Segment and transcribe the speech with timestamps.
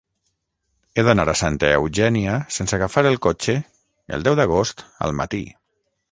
[0.95, 3.55] He d'anar a Santa Eugènia sense agafar el cotxe
[4.17, 5.43] el deu d'agost al matí.